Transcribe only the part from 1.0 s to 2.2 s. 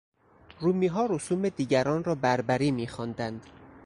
رسوم دیگران را